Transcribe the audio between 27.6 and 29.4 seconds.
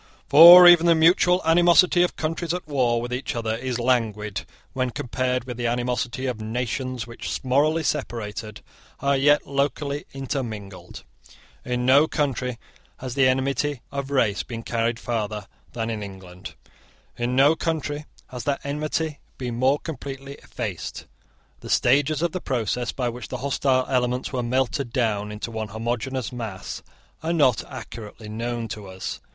accurately known to us.